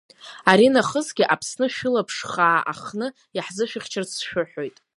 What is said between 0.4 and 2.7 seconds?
Аринахысгьы Аԥсны шәылаԥш хаа